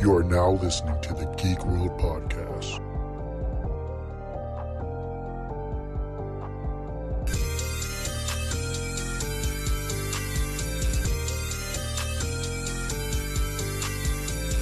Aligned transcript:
You 0.00 0.16
are 0.16 0.24
now 0.24 0.52
listening 0.52 0.98
to 1.02 1.12
the 1.12 1.26
Geek 1.36 1.62
World 1.66 1.90
Podcast. 2.00 2.78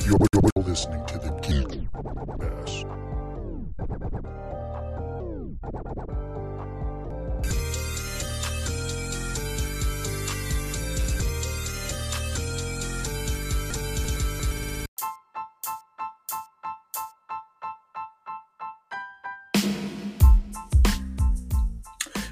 You're, 0.04 0.19
listening 0.64 1.06
to 1.06 1.19
the 1.19 1.31
Geek 1.41 1.69
World 1.69 1.89
Podcast. 1.93 2.99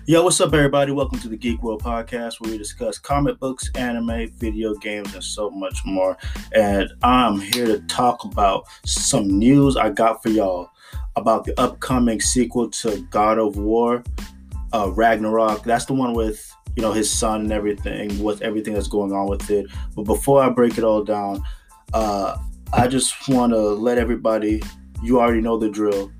Yo, 0.08 0.22
what's 0.22 0.40
up, 0.40 0.54
everybody? 0.54 0.92
Welcome 0.92 1.18
to 1.18 1.28
the 1.28 1.36
Geek 1.36 1.60
World 1.64 1.82
Podcast, 1.82 2.40
where 2.40 2.52
we 2.52 2.58
discuss 2.58 2.96
comic 2.96 3.40
books, 3.40 3.68
anime, 3.74 4.30
video 4.34 4.72
games, 4.74 5.12
and 5.14 5.24
so 5.24 5.50
much 5.50 5.84
more. 5.84 6.16
And 6.52 6.88
I'm 7.02 7.40
here 7.40 7.66
to 7.66 7.80
talk 7.88 8.24
about 8.24 8.68
some 8.84 9.26
news 9.26 9.76
I 9.76 9.90
got 9.90 10.22
for 10.22 10.28
y'all 10.28 10.70
about 11.16 11.42
the 11.42 11.60
upcoming 11.60 12.20
sequel 12.20 12.70
to 12.70 13.04
God 13.10 13.40
of 13.40 13.56
War, 13.56 14.04
uh, 14.72 14.92
Ragnarok. 14.94 15.64
That's 15.64 15.86
the 15.86 15.94
one 15.94 16.12
with 16.12 16.54
you 16.76 16.82
know 16.82 16.92
his 16.92 17.10
son 17.10 17.40
and 17.40 17.52
everything, 17.52 18.22
with 18.22 18.42
everything 18.42 18.74
that's 18.74 18.86
going 18.86 19.12
on 19.12 19.28
with 19.28 19.50
it. 19.50 19.66
But 19.96 20.04
before 20.04 20.40
I 20.40 20.50
break 20.50 20.78
it 20.78 20.84
all 20.84 21.02
down, 21.02 21.42
uh, 21.94 22.38
I 22.72 22.86
just 22.86 23.28
want 23.28 23.52
to 23.54 23.58
let 23.58 23.98
everybody. 23.98 24.62
You 25.02 25.18
already 25.18 25.40
know 25.40 25.58
the 25.58 25.68
drill 25.68 26.12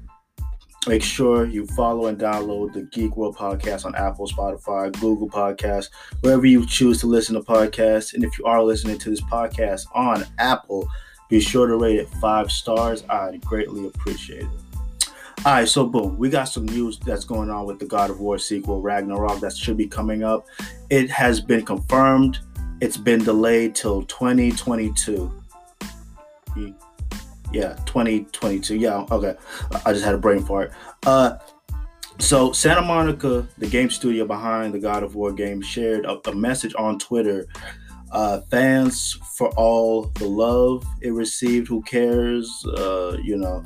Make 0.86 1.02
sure 1.02 1.46
you 1.46 1.66
follow 1.66 2.06
and 2.06 2.16
download 2.16 2.72
the 2.72 2.82
Geek 2.82 3.16
World 3.16 3.36
Podcast 3.36 3.84
on 3.84 3.96
Apple, 3.96 4.28
Spotify, 4.28 4.92
Google 5.00 5.28
Podcasts, 5.28 5.90
wherever 6.20 6.46
you 6.46 6.64
choose 6.64 7.00
to 7.00 7.08
listen 7.08 7.34
to 7.34 7.40
podcasts. 7.40 8.14
And 8.14 8.22
if 8.22 8.38
you 8.38 8.44
are 8.44 8.62
listening 8.62 8.96
to 8.98 9.10
this 9.10 9.20
podcast 9.22 9.86
on 9.94 10.24
Apple, 10.38 10.88
be 11.28 11.40
sure 11.40 11.66
to 11.66 11.76
rate 11.76 11.98
it 11.98 12.08
five 12.20 12.52
stars. 12.52 13.02
I'd 13.08 13.40
greatly 13.44 13.88
appreciate 13.88 14.42
it. 14.42 15.08
All 15.44 15.52
right, 15.52 15.68
so 15.68 15.86
boom, 15.86 16.16
we 16.18 16.28
got 16.28 16.44
some 16.44 16.66
news 16.66 16.98
that's 17.00 17.24
going 17.24 17.50
on 17.50 17.66
with 17.66 17.80
the 17.80 17.86
God 17.86 18.10
of 18.10 18.20
War 18.20 18.38
sequel, 18.38 18.80
Ragnarok, 18.80 19.40
that 19.40 19.56
should 19.56 19.76
be 19.76 19.86
coming 19.86 20.22
up. 20.22 20.46
It 20.90 21.10
has 21.10 21.40
been 21.40 21.64
confirmed. 21.64 22.38
It's 22.80 22.96
been 22.96 23.24
delayed 23.24 23.74
till 23.74 24.02
2022 24.04 25.26
hmm. 26.52 26.70
Yeah 27.56 27.74
2022 27.86 28.76
yeah 28.76 29.06
okay. 29.10 29.34
I 29.84 29.92
just 29.92 30.04
had 30.04 30.14
a 30.14 30.18
brain 30.18 30.42
fart. 30.42 30.72
Uh 31.06 31.38
so 32.18 32.52
santa 32.52 32.82
monica 32.82 33.46
the 33.58 33.66
game 33.66 33.90
studio 33.90 34.24
behind 34.24 34.72
the 34.72 34.78
god 34.78 35.02
of 35.02 35.14
war 35.14 35.32
game 35.32 35.60
shared 35.60 36.06
a, 36.06 36.16
a 36.28 36.34
message 36.34 36.74
on 36.78 36.98
twitter. 36.98 37.46
Uh 38.12 38.40
fans 38.50 39.18
for 39.36 39.48
all 39.56 40.04
the 40.20 40.26
love 40.26 40.84
it 41.00 41.12
received 41.12 41.66
who 41.68 41.82
cares? 41.82 42.48
Uh 42.76 43.16
you 43.22 43.36
know. 43.36 43.62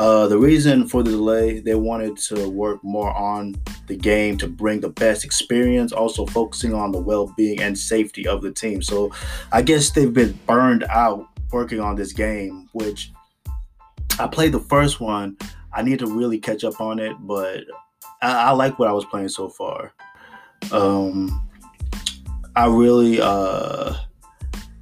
Uh, 0.00 0.26
the 0.26 0.38
reason 0.38 0.88
for 0.88 1.04
the 1.04 1.10
delay, 1.10 1.60
they 1.60 1.76
wanted 1.76 2.16
to 2.16 2.48
work 2.48 2.82
more 2.82 3.16
on 3.16 3.54
the 3.86 3.96
game 3.96 4.36
to 4.36 4.48
bring 4.48 4.80
the 4.80 4.88
best 4.88 5.24
experience, 5.24 5.92
also 5.92 6.26
focusing 6.26 6.74
on 6.74 6.90
the 6.90 6.98
well 6.98 7.32
being 7.36 7.60
and 7.60 7.78
safety 7.78 8.26
of 8.26 8.42
the 8.42 8.50
team. 8.50 8.82
So 8.82 9.12
I 9.52 9.62
guess 9.62 9.90
they've 9.90 10.12
been 10.12 10.32
burned 10.46 10.84
out 10.90 11.28
working 11.54 11.80
on 11.80 11.94
this 11.94 12.12
game, 12.12 12.68
which 12.72 13.12
I 14.18 14.26
played 14.26 14.52
the 14.52 14.60
first 14.60 15.00
one. 15.00 15.36
I 15.72 15.82
need 15.82 15.98
to 15.98 16.06
really 16.06 16.38
catch 16.38 16.64
up 16.64 16.80
on 16.80 16.98
it, 16.98 17.16
but 17.20 17.64
I, 18.22 18.44
I 18.44 18.50
like 18.52 18.78
what 18.78 18.88
I 18.88 18.92
was 18.92 19.04
playing 19.04 19.28
so 19.28 19.48
far. 19.48 19.92
Um, 20.72 21.48
I 22.56 22.66
really, 22.66 23.20
uh, 23.20 23.94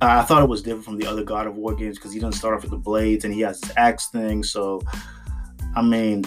I 0.02 0.22
thought 0.22 0.42
it 0.42 0.48
was 0.48 0.62
different 0.62 0.84
from 0.84 0.98
the 0.98 1.06
other 1.06 1.24
God 1.24 1.46
of 1.46 1.56
War 1.56 1.74
games 1.74 1.96
because 1.96 2.12
he 2.12 2.20
doesn't 2.20 2.38
start 2.38 2.54
off 2.54 2.62
with 2.62 2.72
the 2.72 2.76
blades 2.76 3.24
and 3.24 3.32
he 3.32 3.40
has 3.40 3.60
his 3.62 3.72
axe 3.76 4.08
thing. 4.08 4.42
So, 4.42 4.82
I 5.74 5.80
mean, 5.80 6.24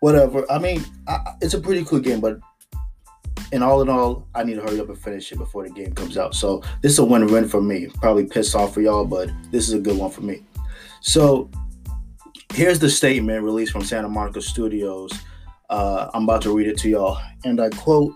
whatever. 0.00 0.50
I 0.50 0.58
mean, 0.58 0.84
I, 1.08 1.34
it's 1.40 1.54
a 1.54 1.60
pretty 1.60 1.84
cool 1.84 2.00
game, 2.00 2.20
but 2.20 2.38
in 3.50 3.62
all 3.62 3.82
in 3.82 3.88
all, 3.88 4.28
I 4.34 4.44
need 4.44 4.54
to 4.54 4.60
hurry 4.60 4.80
up 4.80 4.88
and 4.88 4.98
finish 4.98 5.32
it 5.32 5.38
before 5.38 5.66
the 5.66 5.74
game 5.74 5.92
comes 5.92 6.16
out. 6.16 6.34
So 6.34 6.62
this 6.82 6.92
is 6.92 6.98
a 6.98 7.04
win-win 7.04 7.48
for 7.48 7.60
me. 7.60 7.88
Probably 8.00 8.26
pissed 8.26 8.54
off 8.54 8.74
for 8.74 8.80
y'all, 8.80 9.04
but 9.04 9.30
this 9.50 9.66
is 9.68 9.74
a 9.74 9.80
good 9.80 9.96
one 9.96 10.10
for 10.10 10.20
me. 10.20 10.44
So 11.00 11.50
here's 12.54 12.78
the 12.78 12.88
statement 12.88 13.42
released 13.42 13.72
from 13.72 13.82
Santa 13.82 14.08
Monica 14.08 14.40
Studios. 14.40 15.10
Uh, 15.68 16.08
I'm 16.14 16.24
about 16.24 16.42
to 16.42 16.56
read 16.56 16.68
it 16.68 16.78
to 16.78 16.88
y'all, 16.88 17.20
and 17.44 17.60
I 17.60 17.68
quote: 17.70 18.12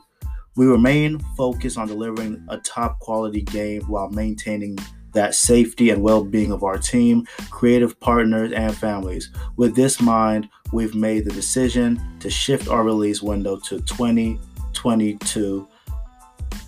"We 0.56 0.66
remain 0.66 1.18
focused 1.36 1.76
on 1.76 1.88
delivering 1.88 2.44
a 2.48 2.58
top 2.58 2.98
quality 3.00 3.42
game 3.42 3.82
while 3.82 4.08
maintaining." 4.10 4.78
That 5.14 5.34
safety 5.34 5.88
and 5.88 6.02
well 6.02 6.22
being 6.22 6.52
of 6.52 6.62
our 6.62 6.76
team, 6.76 7.26
creative 7.50 7.98
partners, 7.98 8.52
and 8.52 8.76
families. 8.76 9.30
With 9.56 9.74
this 9.74 10.02
mind, 10.02 10.48
we've 10.70 10.94
made 10.94 11.24
the 11.24 11.32
decision 11.32 11.98
to 12.20 12.28
shift 12.28 12.68
our 12.68 12.84
release 12.84 13.22
window 13.22 13.56
to 13.56 13.80
20 13.80 14.38
22 14.74 15.66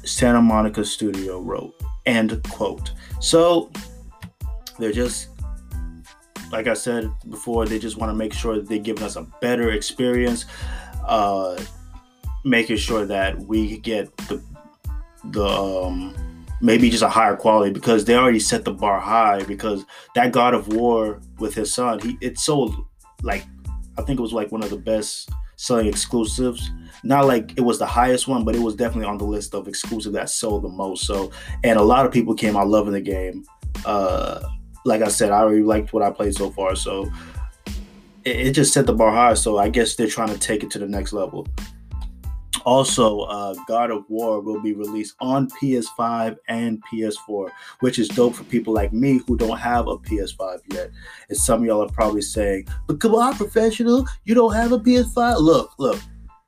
Santa 0.04 0.40
Monica 0.40 0.84
studio 0.84 1.38
wrote. 1.38 1.74
End 2.06 2.42
quote. 2.50 2.92
So 3.20 3.70
they're 4.78 4.90
just 4.90 5.28
like 6.50 6.66
I 6.66 6.74
said 6.74 7.10
before, 7.28 7.66
they 7.66 7.78
just 7.78 7.96
want 7.96 8.10
to 8.10 8.16
make 8.16 8.32
sure 8.32 8.56
that 8.56 8.68
they're 8.68 8.78
giving 8.78 9.02
us 9.02 9.16
a 9.16 9.22
better 9.40 9.70
experience, 9.70 10.46
uh, 11.06 11.60
making 12.44 12.76
sure 12.76 13.06
that 13.06 13.38
we 13.38 13.78
get 13.78 14.14
the 14.28 14.42
the 15.24 15.46
um, 15.46 16.14
maybe 16.60 16.90
just 16.90 17.02
a 17.02 17.08
higher 17.08 17.36
quality 17.36 17.72
because 17.72 18.04
they 18.04 18.16
already 18.16 18.40
set 18.40 18.64
the 18.64 18.72
bar 18.72 19.00
high 19.00 19.42
because 19.44 19.84
that 20.14 20.32
God 20.32 20.54
of 20.54 20.72
War 20.72 21.20
with 21.38 21.54
his 21.54 21.72
son, 21.72 22.00
he 22.00 22.16
it 22.20 22.38
sold 22.38 22.74
like 23.22 23.44
I 23.98 24.02
think 24.02 24.18
it 24.18 24.22
was 24.22 24.32
like 24.32 24.50
one 24.50 24.62
of 24.62 24.70
the 24.70 24.76
best 24.76 25.30
selling 25.56 25.86
exclusives. 25.86 26.70
Not 27.02 27.26
like 27.26 27.52
it 27.56 27.60
was 27.60 27.78
the 27.78 27.86
highest 27.86 28.28
one, 28.28 28.44
but 28.44 28.54
it 28.54 28.62
was 28.62 28.74
definitely 28.74 29.08
on 29.08 29.18
the 29.18 29.24
list 29.24 29.54
of 29.54 29.68
exclusive 29.68 30.12
that 30.14 30.30
sold 30.30 30.64
the 30.64 30.68
most. 30.68 31.04
So, 31.04 31.30
and 31.64 31.78
a 31.78 31.82
lot 31.82 32.06
of 32.06 32.12
people 32.12 32.34
came 32.34 32.56
out 32.56 32.68
loving 32.68 32.92
the 32.92 33.00
game. 33.00 33.44
Uh, 33.84 34.40
like 34.84 35.02
I 35.02 35.08
said, 35.08 35.30
I 35.30 35.40
already 35.40 35.62
liked 35.62 35.92
what 35.92 36.02
I 36.02 36.10
played 36.10 36.34
so 36.34 36.50
far. 36.50 36.74
So 36.76 37.10
it, 38.24 38.36
it 38.48 38.52
just 38.52 38.72
set 38.72 38.86
the 38.86 38.92
bar 38.92 39.12
high. 39.12 39.34
So 39.34 39.58
I 39.58 39.68
guess 39.68 39.94
they're 39.94 40.06
trying 40.06 40.28
to 40.28 40.38
take 40.38 40.62
it 40.62 40.70
to 40.72 40.78
the 40.78 40.88
next 40.88 41.12
level. 41.12 41.46
Also, 42.64 43.20
uh, 43.20 43.54
God 43.66 43.90
of 43.90 44.04
War 44.08 44.40
will 44.40 44.60
be 44.60 44.74
released 44.74 45.14
on 45.20 45.48
PS5 45.48 46.36
and 46.48 46.82
PS4, 46.92 47.50
which 47.80 47.98
is 47.98 48.08
dope 48.08 48.34
for 48.34 48.44
people 48.44 48.74
like 48.74 48.92
me 48.92 49.20
who 49.26 49.36
don't 49.36 49.58
have 49.58 49.88
a 49.88 49.96
PS5 49.96 50.58
yet. 50.72 50.90
And 51.28 51.38
some 51.38 51.60
of 51.60 51.66
y'all 51.66 51.82
are 51.82 51.88
probably 51.88 52.20
saying, 52.20 52.66
"But 52.86 53.00
come 53.00 53.14
on, 53.14 53.34
professional, 53.34 54.06
you 54.24 54.34
don't 54.34 54.52
have 54.52 54.72
a 54.72 54.78
PS5." 54.78 55.38
Look, 55.38 55.72
look, 55.78 55.98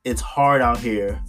it's 0.04 0.20
hard 0.20 0.60
out 0.60 0.78
here. 0.78 1.22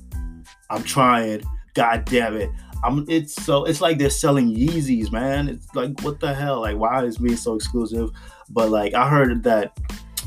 I'm 0.70 0.84
trying. 0.84 1.44
God 1.76 2.06
damn 2.06 2.36
it. 2.36 2.50
I'm 2.84 3.06
it's 3.08 3.34
so 3.44 3.66
it's 3.66 3.82
like 3.82 3.98
they're 3.98 4.10
selling 4.10 4.56
Yeezys, 4.56 5.12
man. 5.12 5.48
It's 5.48 5.74
like 5.74 6.00
what 6.02 6.20
the 6.20 6.34
hell? 6.34 6.62
Like 6.62 6.78
why 6.78 7.04
is 7.04 7.18
being 7.18 7.38
so 7.38 7.56
exclusive? 7.56 8.12
But 8.50 8.70
like 8.70 8.94
I 8.94 9.10
heard 9.10 9.44
that 9.44 9.78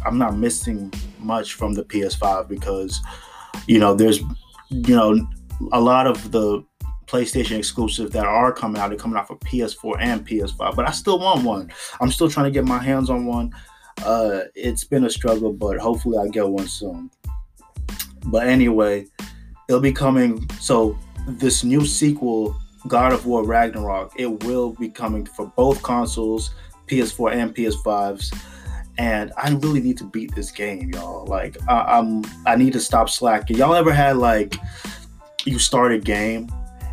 I'm 0.05 0.19
not 0.19 0.37
missing 0.37 0.93
much 1.19 1.55
from 1.55 1.75
the 1.75 1.85
PS5 1.85 2.49
because 2.49 3.01
you 3.67 3.79
know 3.79 3.95
there's 3.95 4.21
you 4.71 4.97
know 4.97 5.27
a 5.73 5.81
lot 5.81 6.07
of 6.07 6.33
the 6.33 6.65
PlayStation 7.07 7.59
exclusives 7.59 8.11
that 8.13 8.27
are 8.27 8.53
coming 8.53 8.81
out 8.81 8.89
They're 8.89 8.99
coming 8.99 9.17
out 9.17 9.29
for 9.29 9.37
PS4 9.39 9.97
and 10.01 10.27
PS5. 10.27 10.75
But 10.75 10.89
I 10.89 10.91
still 10.91 11.19
want 11.19 11.45
one. 11.45 11.71
I'm 12.01 12.11
still 12.11 12.29
trying 12.29 12.47
to 12.47 12.51
get 12.51 12.65
my 12.65 12.83
hands 12.83 13.11
on 13.11 13.27
one. 13.27 13.53
Uh, 14.05 14.41
it's 14.55 14.85
been 14.85 15.05
a 15.05 15.11
struggle, 15.11 15.53
but 15.53 15.79
hopefully 15.79 16.19
I 16.19 16.29
get 16.29 16.49
one 16.49 16.67
soon. 16.67 17.11
But 18.27 18.49
anyway, 18.49 19.07
it'll 19.69 19.81
be 19.81 19.93
coming. 19.93 20.49
So 20.59 20.99
this 21.27 21.65
new 21.65 21.85
sequel, 21.85 22.57
God 22.89 23.13
of 23.13 23.27
War 23.27 23.45
Ragnarok, 23.45 24.13
it 24.17 24.45
will 24.45 24.73
be 24.73 24.89
coming 24.89 25.27
for 25.27 25.47
both 25.57 25.83
consoles, 25.83 26.51
PS4 26.87 27.35
and 27.35 27.55
PS5s. 27.55 28.37
And 28.99 29.33
I 29.37 29.51
really 29.51 29.81
need 29.81 29.99
to 29.99 30.05
beat 30.05 30.35
this 30.35 30.51
game, 30.51 30.91
y'all. 30.95 31.27
Like 31.27 31.57
I, 31.69 31.99
I'm, 31.99 32.25
I 32.47 32.57
need 32.57 32.73
to 32.73 32.81
stop 32.81 33.11
slacking. 33.11 33.57
Y'all 33.57 33.75
ever 33.75 33.93
had 33.93 34.17
like 34.17 34.57
you 35.45 35.59
start 35.59 35.93
a 35.93 35.99
game 35.99 36.49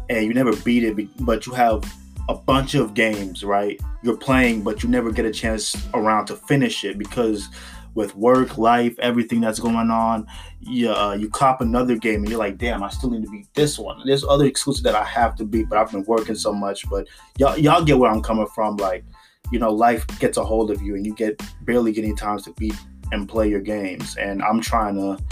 and 0.10 0.26
you 0.26 0.34
never 0.34 0.56
beat 0.58 0.84
it, 0.84 1.08
but 1.26 1.46
you 1.46 1.54
have 1.54 1.84
a 2.30 2.36
bunch 2.36 2.76
of 2.76 2.94
games, 2.94 3.44
right? 3.44 3.80
You're 4.02 4.18
playing, 4.18 4.64
but 4.64 4.84
you 4.84 4.90
never 4.90 5.12
get 5.12 5.26
a 5.26 5.32
chance 5.32 5.76
around 5.94 6.26
to 6.28 6.36
finish 6.36 6.84
it 6.84 6.98
because 6.98 7.48
with 7.96 8.16
work, 8.16 8.58
life, 8.58 8.98
everything 9.00 9.42
that's 9.42 9.60
going 9.60 9.92
on, 9.92 10.26
you, 10.60 10.92
uh, 10.92 11.14
you 11.14 11.30
cop 11.30 11.62
another 11.62 11.96
game 11.96 12.22
and 12.22 12.30
you're 12.30 12.40
like, 12.40 12.58
damn, 12.58 12.84
I 12.84 12.90
still 12.90 13.12
need 13.12 13.24
to 13.24 13.30
beat 13.30 13.48
this 13.54 13.78
one. 13.78 14.02
There's 14.06 14.24
other 14.24 14.46
exclusive 14.46 14.84
that 14.86 14.96
I 14.96 15.04
have 15.04 15.36
to 15.36 15.46
beat, 15.46 15.70
but 15.70 15.78
I've 15.78 15.92
been 15.92 16.04
working 16.06 16.36
so 16.36 16.52
much. 16.52 16.90
But 16.90 17.08
y'all, 17.38 17.58
y'all 17.58 17.84
get 17.84 18.00
where 18.00 18.10
I'm 18.10 18.22
coming 18.22 18.48
from. 18.48 18.78
Like, 18.78 19.04
you 19.52 19.60
know 19.60 19.72
life 19.72 20.08
gets 20.20 20.38
a 20.38 20.44
hold 20.44 20.72
of 20.72 20.82
you 20.82 20.96
and 20.96 21.06
you 21.06 21.14
get 21.14 21.40
barely 21.62 21.92
getting 21.92 22.16
times 22.16 22.44
to 22.44 22.52
beat 22.54 22.76
and 23.12 23.30
play 23.30 23.48
your 23.48 23.62
games. 23.62 24.18
And 24.18 24.42
I'm 24.42 24.60
trying 24.60 24.96
to 24.96 25.24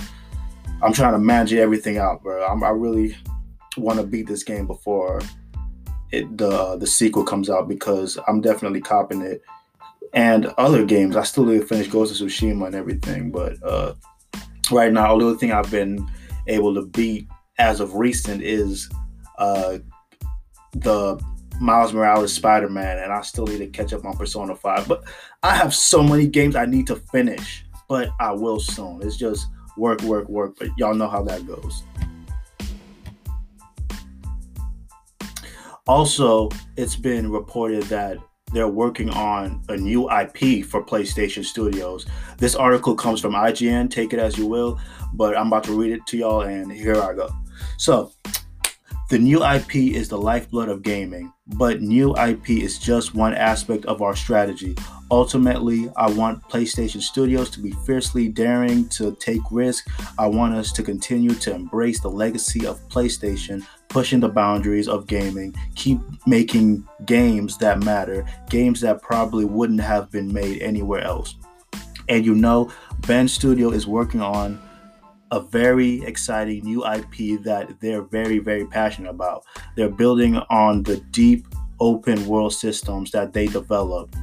I'm 0.83 0.93
trying 0.93 1.13
to 1.13 1.19
manage 1.19 1.53
everything 1.53 1.97
out, 1.97 2.21
bro. 2.21 2.45
I'm, 2.45 2.63
I 2.63 2.69
really 2.69 3.17
want 3.77 3.99
to 3.99 4.05
beat 4.05 4.27
this 4.27 4.43
game 4.43 4.67
before 4.67 5.21
it 6.11 6.37
the 6.37 6.77
the 6.77 6.87
sequel 6.87 7.23
comes 7.23 7.49
out 7.49 7.67
because 7.67 8.19
I'm 8.27 8.41
definitely 8.41 8.81
copping 8.81 9.21
it. 9.21 9.41
And 10.13 10.47
other 10.57 10.85
games, 10.85 11.15
I 11.15 11.23
still 11.23 11.45
didn't 11.45 11.67
finish 11.67 11.87
Ghost 11.87 12.19
of 12.19 12.27
Tsushima 12.27 12.67
and 12.67 12.75
everything, 12.75 13.31
but 13.31 13.53
uh, 13.63 13.93
right 14.71 14.91
now, 14.91 15.17
the 15.17 15.25
only 15.25 15.37
thing 15.37 15.51
I've 15.51 15.71
been 15.71 16.05
able 16.47 16.73
to 16.75 16.85
beat 16.85 17.27
as 17.57 17.79
of 17.79 17.95
recent 17.95 18.41
is 18.43 18.89
uh, 19.37 19.77
the 20.73 21.21
Miles 21.61 21.93
Morales 21.93 22.33
Spider 22.33 22.69
Man, 22.69 22.97
and 22.97 23.13
I 23.13 23.21
still 23.21 23.45
need 23.45 23.59
to 23.59 23.67
catch 23.67 23.93
up 23.93 24.03
on 24.03 24.17
Persona 24.17 24.55
5. 24.55 24.87
But 24.87 25.03
I 25.43 25.55
have 25.55 25.73
so 25.73 26.01
many 26.01 26.27
games 26.27 26.55
I 26.55 26.65
need 26.65 26.87
to 26.87 26.95
finish, 26.95 27.63
but 27.87 28.09
I 28.19 28.31
will 28.31 28.59
soon. 28.59 29.01
It's 29.03 29.15
just 29.15 29.47
work, 29.77 30.01
work, 30.01 30.27
work, 30.27 30.55
but 30.57 30.69
y'all 30.77 30.95
know 30.95 31.07
how 31.07 31.23
that 31.23 31.45
goes. 31.45 31.83
Also, 35.87 36.49
it's 36.77 36.95
been 36.95 37.31
reported 37.31 37.83
that 37.83 38.17
they're 38.53 38.67
working 38.67 39.09
on 39.09 39.63
a 39.69 39.77
new 39.77 40.09
IP 40.09 40.65
for 40.65 40.83
PlayStation 40.83 41.43
Studios. 41.45 42.05
This 42.37 42.55
article 42.55 42.95
comes 42.95 43.21
from 43.21 43.33
IGN, 43.33 43.89
take 43.89 44.13
it 44.13 44.19
as 44.19 44.37
you 44.37 44.45
will, 44.45 44.79
but 45.13 45.37
I'm 45.37 45.47
about 45.47 45.63
to 45.65 45.79
read 45.79 45.91
it 45.91 46.05
to 46.07 46.17
y'all, 46.17 46.41
and 46.41 46.71
here 46.71 47.01
I 47.01 47.13
go. 47.13 47.29
So, 47.77 48.11
the 49.11 49.19
new 49.19 49.43
IP 49.43 49.75
is 49.75 50.07
the 50.07 50.17
lifeblood 50.17 50.69
of 50.69 50.83
gaming, 50.83 51.33
but 51.45 51.81
new 51.81 52.15
IP 52.15 52.51
is 52.51 52.79
just 52.79 53.13
one 53.13 53.33
aspect 53.33 53.83
of 53.85 54.01
our 54.01 54.15
strategy. 54.15 54.73
Ultimately, 55.11 55.89
I 55.97 56.09
want 56.09 56.41
PlayStation 56.43 57.01
Studios 57.01 57.49
to 57.49 57.59
be 57.59 57.71
fiercely 57.85 58.29
daring 58.29 58.87
to 58.87 59.13
take 59.19 59.41
risks. 59.51 59.85
I 60.17 60.27
want 60.27 60.53
us 60.53 60.71
to 60.71 60.81
continue 60.81 61.35
to 61.35 61.53
embrace 61.53 61.99
the 61.99 62.09
legacy 62.09 62.65
of 62.65 62.79
PlayStation, 62.87 63.65
pushing 63.91 64.21
the 64.21 64.29
boundaries 64.29 64.87
of 64.87 65.05
gaming, 65.05 65.53
keep 65.75 65.99
making 66.25 66.87
games 67.05 67.57
that 67.57 67.83
matter, 67.83 68.25
games 68.49 68.79
that 68.79 69.01
probably 69.01 69.43
wouldn't 69.43 69.81
have 69.81 70.09
been 70.09 70.31
made 70.31 70.61
anywhere 70.61 71.01
else. 71.01 71.35
And 72.07 72.25
you 72.25 72.33
know, 72.33 72.71
Bend 73.05 73.29
Studio 73.29 73.69
is 73.71 73.85
working 73.85 74.21
on 74.21 74.61
a 75.31 75.41
very 75.41 76.01
exciting 76.03 76.63
new 76.63 76.85
IP 76.85 77.43
that 77.43 77.81
they're 77.81 78.01
very, 78.01 78.39
very 78.39 78.65
passionate 78.65 79.09
about. 79.09 79.43
They're 79.75 79.89
building 79.89 80.37
on 80.37 80.83
the 80.83 80.97
deep 81.11 81.45
open 81.81 82.25
world 82.27 82.53
systems 82.53 83.11
that 83.11 83.33
they 83.33 83.47
developed. 83.47 84.15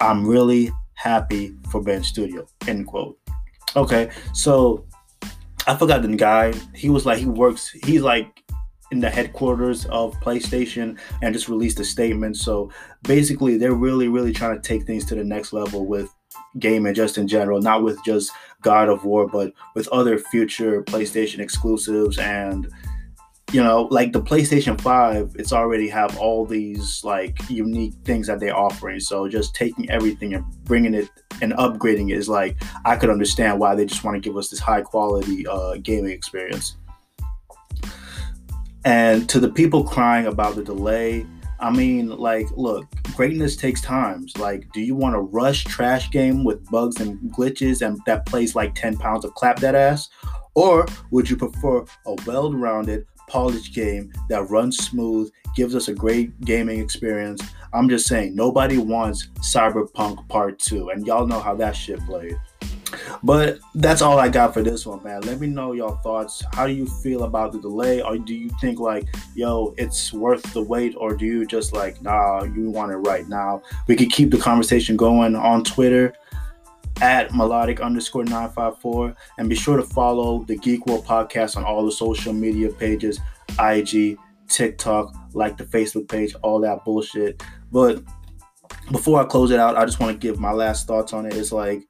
I'm 0.00 0.26
really 0.26 0.72
happy 0.94 1.54
for 1.70 1.80
Bend 1.80 2.04
Studio. 2.04 2.46
End 2.66 2.88
quote. 2.88 3.16
Okay, 3.76 4.10
so 4.32 4.84
I 5.68 5.76
forgot 5.76 6.02
the 6.02 6.08
guy. 6.16 6.52
He 6.74 6.90
was 6.90 7.06
like 7.06 7.18
he 7.18 7.26
works. 7.26 7.70
He's 7.84 8.02
like 8.02 8.43
in 8.94 9.00
the 9.00 9.10
headquarters 9.10 9.86
of 9.86 10.14
PlayStation 10.20 10.96
and 11.20 11.34
just 11.34 11.48
released 11.48 11.80
a 11.80 11.84
statement. 11.84 12.36
So 12.36 12.70
basically, 13.02 13.58
they're 13.58 13.74
really, 13.74 14.06
really 14.06 14.32
trying 14.32 14.54
to 14.54 14.62
take 14.62 14.84
things 14.84 15.04
to 15.06 15.16
the 15.16 15.24
next 15.24 15.52
level 15.52 15.84
with 15.84 16.14
gaming 16.60 16.94
just 16.94 17.18
in 17.18 17.26
general, 17.26 17.60
not 17.60 17.82
with 17.82 17.98
just 18.04 18.30
God 18.62 18.88
of 18.88 19.04
War, 19.04 19.26
but 19.26 19.52
with 19.74 19.88
other 19.88 20.16
future 20.16 20.84
PlayStation 20.84 21.40
exclusives 21.40 22.18
and 22.18 22.70
you 23.52 23.62
know, 23.62 23.82
like 23.90 24.12
the 24.12 24.22
PlayStation 24.22 24.80
5, 24.80 25.36
it's 25.38 25.52
already 25.52 25.88
have 25.88 26.16
all 26.18 26.46
these 26.46 27.02
like 27.04 27.38
unique 27.48 27.94
things 28.04 28.26
that 28.26 28.40
they're 28.40 28.56
offering. 28.56 28.98
So 28.98 29.28
just 29.28 29.54
taking 29.54 29.88
everything 29.90 30.34
and 30.34 30.44
bringing 30.64 30.94
it 30.94 31.08
and 31.42 31.52
upgrading 31.52 32.10
it 32.10 32.16
is 32.16 32.28
like 32.28 32.56
I 32.84 32.96
could 32.96 33.10
understand 33.10 33.60
why 33.60 33.74
they 33.74 33.84
just 33.86 34.02
want 34.02 34.16
to 34.16 34.20
give 34.20 34.36
us 34.36 34.48
this 34.48 34.58
high 34.60 34.80
quality 34.80 35.46
uh, 35.46 35.76
gaming 35.82 36.10
experience. 36.10 36.76
And 38.84 39.28
to 39.30 39.40
the 39.40 39.48
people 39.48 39.84
crying 39.84 40.26
about 40.26 40.56
the 40.56 40.62
delay, 40.62 41.26
I 41.60 41.70
mean, 41.70 42.08
like, 42.08 42.48
look, 42.56 42.86
greatness 43.14 43.56
takes 43.56 43.80
times. 43.80 44.36
Like, 44.36 44.70
do 44.72 44.80
you 44.80 44.94
want 44.94 45.14
a 45.14 45.20
rush 45.20 45.64
trash 45.64 46.10
game 46.10 46.44
with 46.44 46.68
bugs 46.70 47.00
and 47.00 47.18
glitches 47.32 47.86
and 47.86 47.98
that 48.06 48.26
plays 48.26 48.54
like 48.54 48.74
10 48.74 48.98
pounds 48.98 49.24
of 49.24 49.32
clap 49.34 49.60
that 49.60 49.74
ass? 49.74 50.10
Or 50.54 50.86
would 51.10 51.30
you 51.30 51.36
prefer 51.36 51.84
a 52.06 52.14
well 52.26 52.52
rounded, 52.52 53.06
polished 53.28 53.74
game 53.74 54.12
that 54.28 54.50
runs 54.50 54.76
smooth, 54.76 55.30
gives 55.56 55.74
us 55.74 55.88
a 55.88 55.94
great 55.94 56.38
gaming 56.42 56.80
experience? 56.80 57.40
I'm 57.72 57.88
just 57.88 58.06
saying, 58.06 58.36
nobody 58.36 58.78
wants 58.78 59.28
Cyberpunk 59.40 60.28
Part 60.28 60.58
2, 60.58 60.90
and 60.90 61.06
y'all 61.06 61.26
know 61.26 61.40
how 61.40 61.54
that 61.56 61.74
shit 61.74 61.98
played. 62.06 62.36
But 63.22 63.58
that's 63.74 64.02
all 64.02 64.18
I 64.18 64.28
got 64.28 64.54
for 64.54 64.62
this 64.62 64.86
one, 64.86 65.02
man. 65.02 65.22
Let 65.22 65.40
me 65.40 65.46
know 65.46 65.72
your 65.72 65.96
thoughts. 65.98 66.42
How 66.52 66.66
do 66.66 66.72
you 66.72 66.86
feel 66.86 67.24
about 67.24 67.52
the 67.52 67.60
delay? 67.60 68.02
Or 68.02 68.18
do 68.18 68.34
you 68.34 68.50
think 68.60 68.78
like, 68.78 69.06
yo, 69.34 69.74
it's 69.78 70.12
worth 70.12 70.42
the 70.52 70.62
wait? 70.62 70.94
Or 70.96 71.14
do 71.14 71.24
you 71.24 71.46
just 71.46 71.72
like, 71.72 72.00
nah, 72.02 72.44
you 72.44 72.70
want 72.70 72.92
it 72.92 72.96
right 72.96 73.28
now? 73.28 73.62
We 73.88 73.96
could 73.96 74.10
keep 74.10 74.30
the 74.30 74.38
conversation 74.38 74.96
going 74.96 75.34
on 75.36 75.64
Twitter 75.64 76.14
at 77.00 77.34
melodic 77.34 77.80
underscore 77.80 78.24
954 78.24 79.14
and 79.38 79.48
be 79.48 79.54
sure 79.54 79.76
to 79.76 79.82
follow 79.82 80.44
the 80.44 80.56
geek 80.56 80.86
world 80.86 81.04
podcast 81.04 81.56
on 81.56 81.64
all 81.64 81.84
the 81.84 81.92
social 81.92 82.32
media 82.32 82.68
pages 82.70 83.20
ig 83.60 84.16
tiktok 84.48 85.14
like 85.32 85.56
the 85.56 85.64
facebook 85.64 86.08
page 86.08 86.34
all 86.42 86.60
that 86.60 86.84
bullshit 86.84 87.42
but 87.72 88.02
before 88.92 89.20
i 89.20 89.24
close 89.24 89.50
it 89.50 89.58
out 89.58 89.76
i 89.76 89.84
just 89.84 89.98
want 89.98 90.12
to 90.12 90.18
give 90.18 90.38
my 90.38 90.52
last 90.52 90.86
thoughts 90.86 91.12
on 91.12 91.26
it 91.26 91.34
it's 91.34 91.50
like 91.50 91.82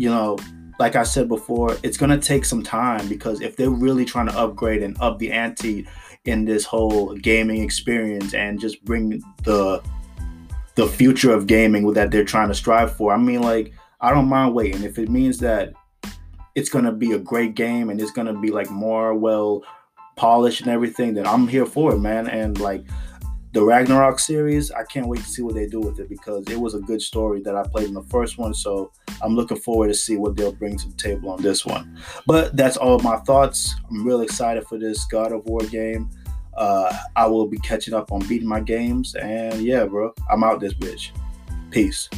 you 0.00 0.08
know, 0.08 0.38
like 0.78 0.96
I 0.96 1.02
said 1.02 1.28
before, 1.28 1.76
it's 1.82 1.98
going 1.98 2.08
to 2.08 2.16
take 2.18 2.46
some 2.46 2.62
time 2.62 3.06
because 3.06 3.42
if 3.42 3.56
they're 3.56 3.68
really 3.68 4.06
trying 4.06 4.28
to 4.28 4.38
upgrade 4.38 4.82
and 4.82 4.96
up 4.98 5.18
the 5.18 5.30
ante 5.30 5.86
in 6.24 6.46
this 6.46 6.64
whole 6.64 7.14
gaming 7.16 7.62
experience 7.62 8.32
and 8.32 8.58
just 8.58 8.82
bring 8.82 9.22
the 9.44 9.82
the 10.76 10.86
future 10.86 11.34
of 11.34 11.46
gaming 11.46 11.92
that 11.92 12.10
they're 12.10 12.24
trying 12.24 12.48
to 12.48 12.54
strive 12.54 12.96
for, 12.96 13.12
I 13.12 13.18
mean, 13.18 13.42
like 13.42 13.74
I 14.00 14.10
don't 14.10 14.26
mind 14.26 14.54
waiting 14.54 14.84
if 14.84 14.98
it 14.98 15.10
means 15.10 15.36
that 15.40 15.74
it's 16.54 16.70
going 16.70 16.86
to 16.86 16.92
be 16.92 17.12
a 17.12 17.18
great 17.18 17.54
game 17.54 17.90
and 17.90 18.00
it's 18.00 18.10
going 18.10 18.26
to 18.26 18.40
be 18.40 18.50
like 18.50 18.70
more 18.70 19.12
well 19.12 19.62
polished 20.16 20.62
and 20.62 20.70
everything, 20.70 21.12
then 21.12 21.26
I'm 21.26 21.46
here 21.46 21.66
for 21.66 21.92
it, 21.92 21.98
man. 21.98 22.26
And 22.26 22.58
like 22.58 22.86
the 23.52 23.62
Ragnarok 23.62 24.20
series, 24.20 24.70
I 24.70 24.84
can't 24.84 25.08
wait 25.08 25.20
to 25.20 25.28
see 25.28 25.42
what 25.42 25.54
they 25.54 25.66
do 25.66 25.80
with 25.80 25.98
it 25.98 26.08
because 26.08 26.48
it 26.48 26.58
was 26.58 26.74
a 26.74 26.78
good 26.78 27.02
story 27.02 27.40
that 27.42 27.56
I 27.56 27.64
played 27.64 27.88
in 27.88 27.94
the 27.94 28.02
first 28.02 28.38
one. 28.38 28.54
So 28.54 28.92
I'm 29.22 29.34
looking 29.34 29.56
forward 29.56 29.88
to 29.88 29.94
see 29.94 30.16
what 30.16 30.36
they'll 30.36 30.52
bring 30.52 30.76
to 30.78 30.88
the 30.88 30.96
table 30.96 31.30
on 31.30 31.42
this 31.42 31.66
one. 31.66 31.96
But 32.26 32.56
that's 32.56 32.76
all 32.76 32.98
my 33.00 33.16
thoughts. 33.16 33.74
I'm 33.88 34.06
really 34.06 34.24
excited 34.24 34.66
for 34.66 34.78
this 34.78 35.04
God 35.06 35.32
of 35.32 35.44
War 35.46 35.60
game. 35.62 36.08
Uh, 36.56 36.96
I 37.16 37.26
will 37.26 37.46
be 37.46 37.58
catching 37.58 37.94
up 37.94 38.12
on 38.12 38.20
beating 38.26 38.48
my 38.48 38.60
games. 38.60 39.14
And 39.16 39.62
yeah, 39.62 39.84
bro, 39.84 40.12
I'm 40.30 40.44
out 40.44 40.60
this 40.60 40.74
bitch. 40.74 41.10
Peace. 41.70 42.08